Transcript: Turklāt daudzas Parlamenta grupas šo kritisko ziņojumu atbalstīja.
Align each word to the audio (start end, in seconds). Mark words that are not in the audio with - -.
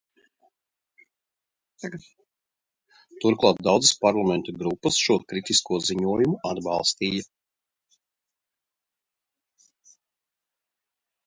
Turklāt 3.25 3.61
daudzas 3.67 3.93
Parlamenta 4.07 4.55
grupas 4.63 4.97
šo 5.03 5.19
kritisko 5.33 5.81
ziņojumu 5.91 6.41
atbalstīja. 6.55 7.29